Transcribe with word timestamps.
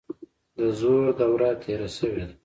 د 0.57 0.59
زور 0.79 1.05
دوره 1.19 1.49
تیره 1.63 1.87
شوې 1.97 2.23
ده. 2.29 2.35